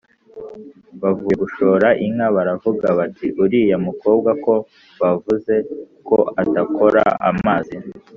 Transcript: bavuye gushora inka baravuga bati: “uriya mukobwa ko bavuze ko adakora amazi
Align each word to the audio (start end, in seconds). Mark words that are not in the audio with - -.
bavuye 1.01 1.35
gushora 1.43 1.87
inka 2.05 2.27
baravuga 2.35 2.87
bati: 2.97 3.27
“uriya 3.43 3.77
mukobwa 3.87 4.29
ko 4.43 4.53
bavuze 5.01 5.53
ko 6.07 6.17
adakora 6.41 7.03
amazi 7.29 7.75